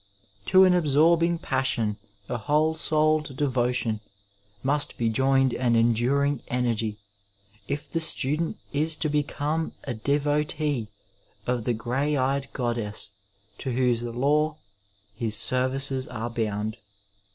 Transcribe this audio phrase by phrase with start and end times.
[0.47, 3.99] To an absorbing passion, a whole souled devotion,
[4.63, 6.97] must be joined an enduring energy,
[7.67, 10.87] if the student is to be come a devotee
[11.45, 13.11] of the grey eyed goddess
[13.59, 14.57] to whose law
[15.13, 16.77] his services are bound.